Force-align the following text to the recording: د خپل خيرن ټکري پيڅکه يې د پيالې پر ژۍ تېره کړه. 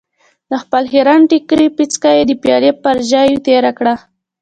د 0.49 0.51
خپل 0.63 0.83
خيرن 0.91 1.21
ټکري 1.29 1.67
پيڅکه 1.77 2.11
يې 2.17 2.23
د 2.27 2.31
پيالې 2.43 2.71
پر 2.83 2.95
ژۍ 3.09 3.29
تېره 3.45 3.71
کړه. 3.77 3.95